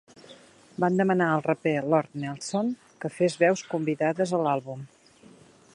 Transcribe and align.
Van 0.83 0.95
demanar 1.01 1.27
al 1.33 1.43
raper 1.47 1.73
Lord 1.93 2.17
Nelson 2.23 2.73
que 3.03 3.13
fes 3.19 3.37
veus 3.45 3.65
convidades 3.75 4.35
a 4.39 4.41
l'àlbum. 4.47 4.87